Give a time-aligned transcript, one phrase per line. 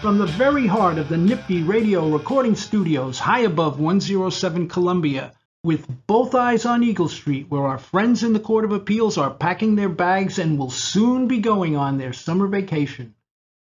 [0.00, 5.86] From the very heart of the NYPTI Radio recording studios high above 107 Columbia, with
[6.06, 9.74] both eyes on Eagle Street, where our friends in the Court of Appeals are packing
[9.74, 13.14] their bags and will soon be going on their summer vacation.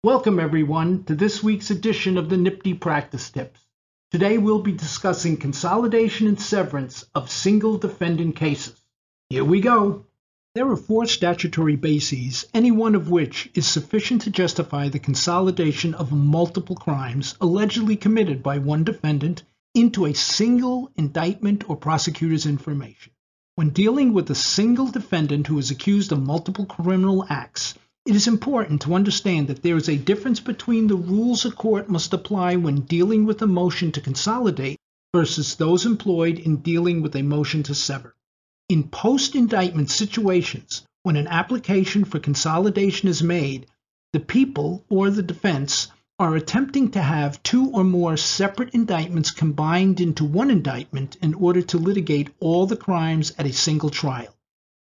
[0.03, 3.59] Welcome, everyone, to this week's edition of the NYPTI Practice Tips.
[4.11, 8.79] Today we'll be discussing consolidation and severance of single defendant cases.
[9.31, 10.06] Here we go.
[10.57, 15.93] There are four statutory bases, any one of which is sufficient to justify the consolidation
[15.93, 19.43] of multiple crimes allegedly committed by one defendant
[19.75, 23.13] into a single indictment or prosecutor's information.
[23.53, 27.75] When dealing with a single defendant who is accused of multiple criminal acts,
[28.07, 31.87] it is important to understand that there is a difference between the rules a court
[31.87, 34.79] must apply when dealing with a motion to consolidate
[35.13, 38.15] versus those employed in dealing with a motion to sever.
[38.69, 43.65] In post indictment situations, when an application for consolidation is made,
[44.11, 45.87] the people or the defense
[46.19, 51.61] are attempting to have two or more separate indictments combined into one indictment in order
[51.61, 54.35] to litigate all the crimes at a single trial.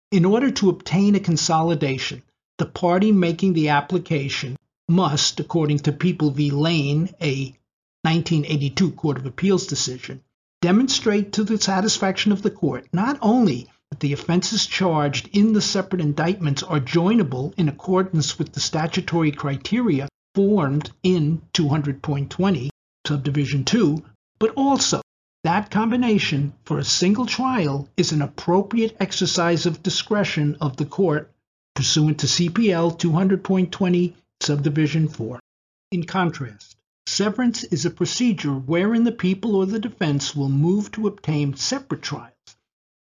[0.10, 2.24] In order to obtain a consolidation,
[2.58, 4.56] the party making the application
[4.88, 6.50] must, according to People v.
[6.50, 7.58] Lane, a
[8.04, 10.22] 1982 Court of Appeals decision,
[10.66, 15.62] demonstrate to the satisfaction of the court not only that the offenses charged in the
[15.62, 22.70] separate indictments are joinable in accordance with the statutory criteria formed in 200.20
[23.06, 24.04] subdivision 2,
[24.40, 25.02] but also
[25.44, 31.32] that combination for a single trial is an appropriate exercise of discretion of the court
[31.76, 35.40] pursuant to CPL 200.20 subdivision 4.
[35.92, 36.76] In contrast,
[37.08, 42.02] Severance is a procedure wherein the people or the defense will move to obtain separate
[42.02, 42.34] trials,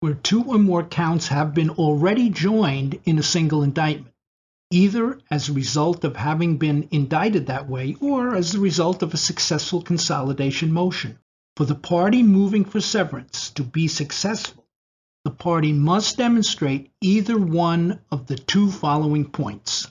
[0.00, 4.14] where two or more counts have been already joined in a single indictment,
[4.70, 9.14] either as a result of having been indicted that way or as the result of
[9.14, 11.18] a successful consolidation motion.
[11.56, 14.66] For the party moving for severance to be successful,
[15.24, 19.88] the party must demonstrate either one of the two following points.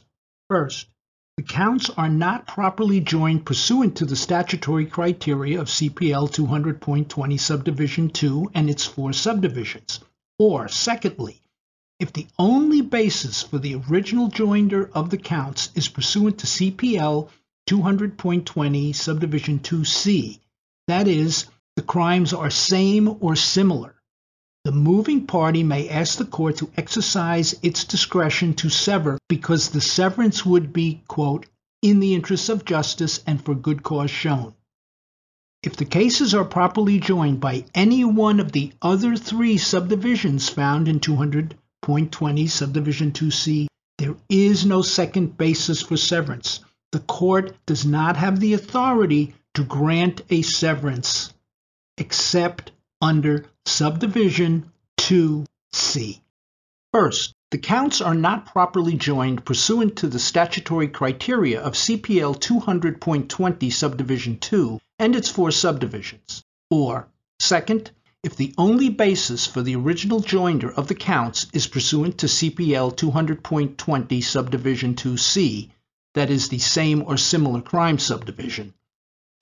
[0.49, 0.87] First,
[1.35, 8.09] the counts are not properly joined pursuant to the statutory criteria of CPL 200.20 subdivision
[8.11, 9.99] 2 and its four subdivisions.
[10.37, 11.41] Or, secondly,
[11.99, 17.29] if the only basis for the original joinder of the counts is pursuant to CPL
[17.67, 20.39] 200.20 subdivision 2C,
[20.87, 23.95] that is, the crimes are same or similar,
[24.63, 29.81] the moving party may ask the court to exercise its discretion to sever because the
[29.81, 31.45] severance would be, quote,
[31.81, 34.53] in the interests of justice and for good cause shown.
[35.63, 40.87] If the cases are properly joined by any one of the other three subdivisions found
[40.87, 46.61] in 200.20 subdivision 2C, there is no second basis for severance.
[46.91, 51.33] The court does not have the authority to grant a severance
[51.97, 52.71] except
[53.03, 56.21] under subdivision 2C.
[56.93, 63.73] First, the counts are not properly joined pursuant to the statutory criteria of CPL 200.20
[63.73, 66.45] subdivision 2 and its four subdivisions.
[66.71, 67.09] Or,
[67.39, 67.91] second,
[68.23, 72.95] if the only basis for the original joinder of the counts is pursuant to CPL
[72.95, 75.71] 200.20 subdivision 2C,
[76.13, 78.73] that is the same or similar crime subdivision,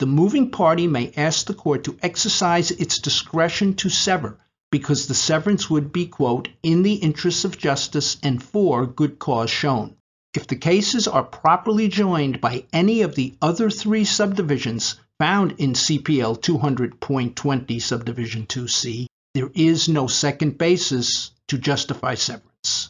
[0.02, 4.36] the moving party may ask the court to exercise its discretion to sever
[4.72, 9.52] because the severance would be, quote, in the interests of justice and for good cause
[9.52, 9.96] shown.
[10.34, 15.74] If the cases are properly joined by any of the other three subdivisions found in
[15.74, 22.90] CPL 200.20 subdivision 2C, there is no second basis to justify severance.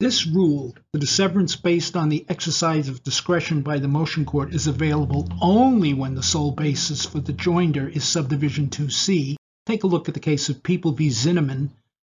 [0.00, 4.54] This rule that a severance based on the exercise of discretion by the motion court
[4.54, 9.36] is available only when the sole basis for the joinder is subdivision 2C.
[9.66, 11.08] Take a look at the case of People v.
[11.08, 11.68] Zinneman,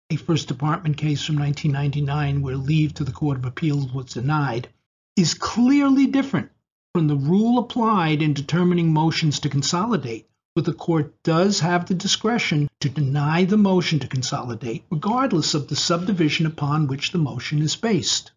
[0.10, 4.70] a First Department case from 1999 where leave to the Court of Appeals was denied,
[5.18, 6.50] is clearly different
[6.94, 11.94] from the rule applied in determining motions to consolidate but the court does have the
[11.94, 17.62] discretion to deny the motion to consolidate, regardless of the subdivision upon which the motion
[17.62, 18.32] is based.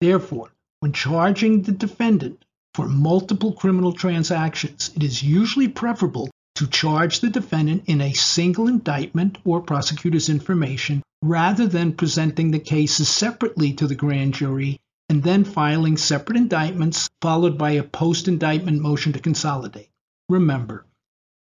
[0.00, 2.44] Therefore, when charging the defendant
[2.74, 8.68] for multiple criminal transactions, it is usually preferable to charge the defendant in a single
[8.68, 14.78] indictment or prosecutor's information rather than presenting the cases separately to the grand jury
[15.08, 19.88] and then filing separate indictments followed by a post indictment motion to consolidate.
[20.28, 20.84] Remember,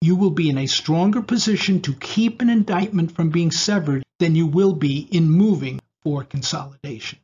[0.01, 4.37] you will be in a stronger position to keep an indictment from being severed than
[4.37, 7.19] you will be in moving for consolidation.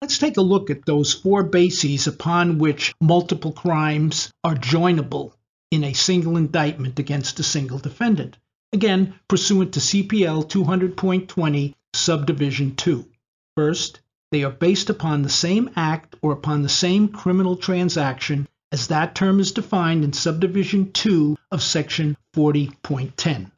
[0.00, 5.32] Let's take a look at those four bases upon which multiple crimes are joinable
[5.70, 8.36] in a single indictment against a single defendant.
[8.72, 13.06] Again, pursuant to CPL 200.20, subdivision 2.
[13.56, 14.00] First,
[14.30, 19.14] they are based upon the same act or upon the same criminal transaction as that
[19.14, 23.50] term is defined in subdivision 2 of section 40.10.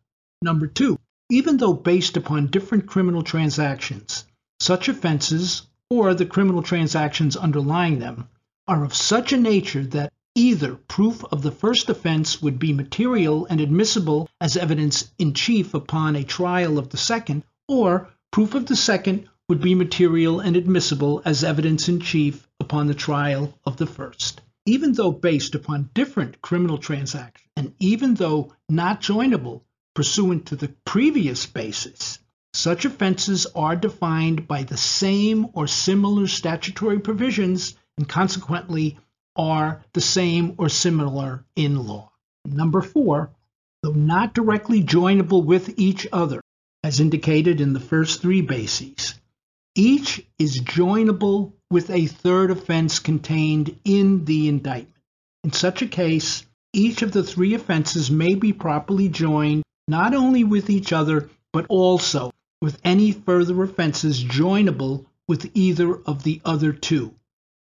[0.42, 0.98] Number 2,
[1.30, 4.24] even though based upon different criminal transactions,
[4.60, 8.28] such offenses or the criminal transactions underlying them
[8.68, 13.46] are of such a nature that either proof of the first offense would be material
[13.50, 18.66] and admissible as evidence in chief upon a trial of the second, or proof of
[18.66, 23.76] the second would be material and admissible as evidence in chief upon the trial of
[23.76, 24.40] the first.
[24.66, 29.62] Even though based upon different criminal transactions, and even though not joinable
[29.94, 32.18] pursuant to the previous basis,
[32.52, 38.98] such offenses are defined by the same or similar statutory provisions and consequently
[39.36, 42.10] are the same or similar in law.
[42.44, 43.30] Number four,
[43.82, 46.40] though not directly joinable with each other,
[46.82, 49.14] as indicated in the first three bases,
[49.74, 54.96] each is joinable with a third offense contained in the indictment.
[55.44, 60.44] In such a case, each of the three offenses may be properly joined not only
[60.44, 66.72] with each other, but also with any further offenses joinable with either of the other
[66.72, 67.14] two,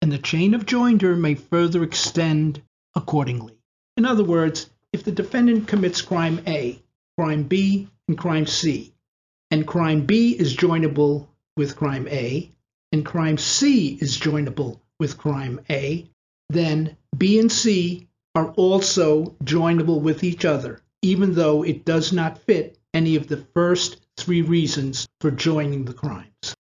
[0.02, 2.62] and the chain of joinder may further extend
[2.96, 3.58] accordingly.
[3.96, 6.82] In other words, if the defendant commits crime A,
[7.18, 8.94] crime B, and crime C,
[9.52, 11.28] and crime B is joinable
[11.60, 12.50] with crime A,
[12.94, 16.10] and crime C is joinable with crime A,
[16.48, 22.38] then B and C are also joinable with each other, even though it does not
[22.38, 26.56] fit any of the first three reasons for joining the crimes.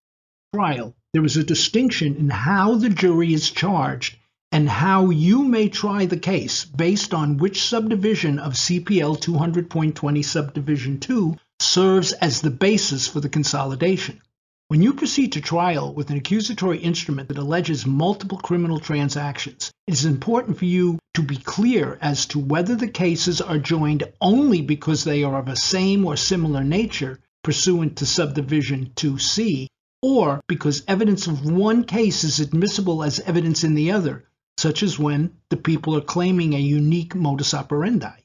[0.53, 0.93] Trial.
[1.13, 4.17] There is a distinction in how the jury is charged
[4.51, 10.99] and how you may try the case based on which subdivision of CPL 200.20 subdivision
[10.99, 14.21] 2 serves as the basis for the consolidation.
[14.69, 19.95] When you proceed to trial with an accusatory instrument that alleges multiple criminal transactions, it
[19.95, 24.61] is important for you to be clear as to whether the cases are joined only
[24.61, 29.65] because they are of a same or similar nature pursuant to subdivision 2C,
[30.03, 34.25] or because evidence of one case is admissible as evidence in the other,
[34.59, 38.18] such as when the people are claiming a unique modus operandi.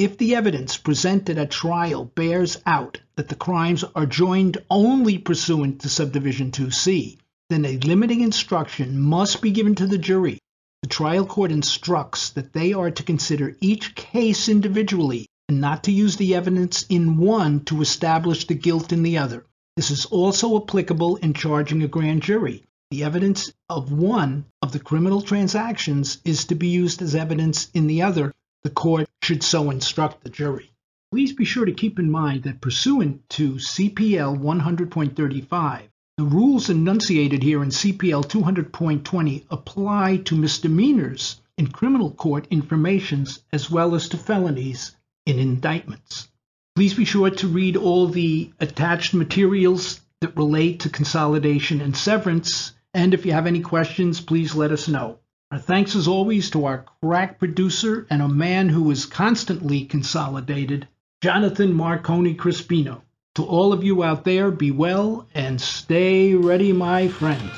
[0.00, 5.82] If the evidence presented at trial bears out that the crimes are joined only pursuant
[5.82, 7.18] to subdivision 2C,
[7.50, 10.38] then a limiting instruction must be given to the jury.
[10.80, 15.92] The trial court instructs that they are to consider each case individually and not to
[15.92, 19.44] use the evidence in one to establish the guilt in the other.
[19.76, 22.64] This is also applicable in charging a grand jury.
[22.90, 27.86] The evidence of one of the criminal transactions is to be used as evidence in
[27.86, 28.32] the other.
[28.62, 30.70] The court should so instruct the jury.
[31.10, 35.82] Please be sure to keep in mind that pursuant to CPL 100.35,
[36.18, 43.70] the rules enunciated here in CPL 200.20 apply to misdemeanors in criminal court informations as
[43.70, 44.94] well as to felonies
[45.24, 46.28] in indictments.
[46.76, 52.72] Please be sure to read all the attached materials that relate to consolidation and severance.
[52.92, 55.18] And if you have any questions, please let us know.
[55.52, 60.86] Our thanks as always to our crack producer and a man who is constantly consolidated,
[61.22, 63.00] Jonathan Marconi Crispino.
[63.34, 67.50] To all of you out there, be well and stay ready, my friends.